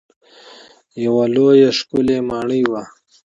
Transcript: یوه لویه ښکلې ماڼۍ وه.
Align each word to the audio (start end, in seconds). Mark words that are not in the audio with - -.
یوه 1.03 1.25
لویه 1.33 1.69
ښکلې 1.77 2.17
ماڼۍ 2.29 2.61
وه. 2.71 2.83